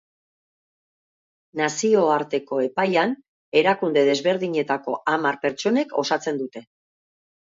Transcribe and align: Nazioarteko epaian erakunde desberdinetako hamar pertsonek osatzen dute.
Nazioarteko 1.59 2.61
epaian 2.67 3.13
erakunde 3.61 4.03
desberdinetako 4.09 4.97
hamar 5.13 5.37
pertsonek 5.47 5.95
osatzen 6.05 6.41
dute. 6.43 6.65